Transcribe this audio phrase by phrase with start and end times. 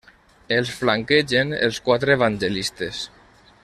[0.55, 3.07] Els flanquegen els Quatre Evangelistes.